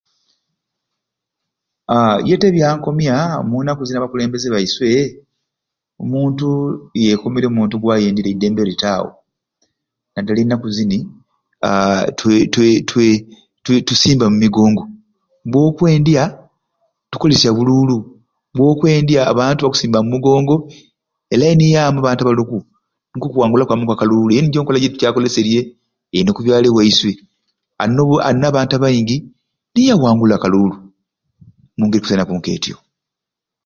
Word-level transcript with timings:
Aaa 1.93 2.15
yete 2.27 2.45
ebyankomya 2.49 3.13
mu 3.49 3.57
nnaku 3.59 3.81
zini 3.85 3.97
abakulembeze 3.99 4.47
baiswe 4.53 4.89
omuntu 6.03 6.47
yekomerya 7.03 7.49
omuntu 7.51 7.75
gwayenderye 7.77 8.31
eddembe 8.33 8.61
litaawo 8.69 9.09
naddala 10.13 10.39
ennaku 10.41 10.67
zini 10.77 10.99
aa 11.67 12.01
twe 12.19 12.35
twe 12.53 12.67
twe 12.89 13.07
twe 13.63 13.75
tusimba 13.87 14.25
mu 14.31 14.37
migongo 14.43 14.83
bokwendya 15.51 16.23
tukolesya 17.11 17.49
bululu 17.57 17.97
geokwendya 18.55 19.19
abantu 19.31 19.59
bakusimba 19.61 19.97
mu 20.03 20.09
mugongo 20.13 20.55
e 21.33 21.35
layini 21.39 21.65
yaamu 21.75 21.97
abantu 21.99 22.21
abaluku 22.23 22.57
nikwo 23.11 23.27
kuwangula 23.31 23.63
kwamu 23.67 23.83
okwa 23.85 23.99
kaluulu 23.99 24.29
eyo 24.33 24.41
nijjo 24.43 24.61
nkola 24.61 24.83
gitukyakoleserye 24.83 25.61
eni 26.15 26.29
oku 26.31 26.41
byalo 26.43 26.67
byaiswe 26.75 27.11
alina 27.81 28.01
obu 28.03 28.15
alina 28.27 28.45
abantu 28.49 28.73
abaingi 28.75 29.17
niye 29.73 29.91
awangula 29.93 30.33
akaluulu 30.35 30.75
mu 31.77 31.83
ngeri 31.85 31.99
ekwisanaku 31.99 32.33
k'etyo. 32.45 32.75